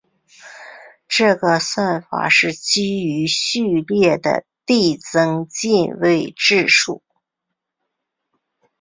[1.07, 7.03] 这个算法是基于序列的递增进位制数。